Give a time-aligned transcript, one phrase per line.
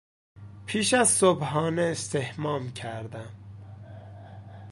[0.65, 3.29] پیش از صبحانه استحمام کردم.